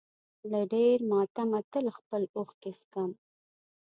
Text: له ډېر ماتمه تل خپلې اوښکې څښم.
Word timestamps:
له 0.51 0.59
ډېر 0.73 0.97
ماتمه 1.11 1.59
تل 1.71 1.85
خپلې 1.97 2.27
اوښکې 2.37 2.71
څښم. 2.79 3.11